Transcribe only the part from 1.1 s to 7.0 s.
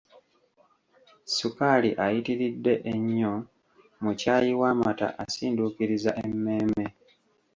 Ssukaali ayitiridde ennyo mu kyayi w'amata asinduukiriza emmeeme.